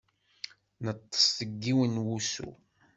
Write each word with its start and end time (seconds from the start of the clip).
Neṭṭeṣ 0.85 1.25
deg 1.39 1.51
yiwen 1.65 1.91
n 2.01 2.03
wusu. 2.05 2.49